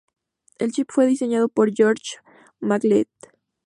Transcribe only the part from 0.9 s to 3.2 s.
fue diseñado por George McLeod.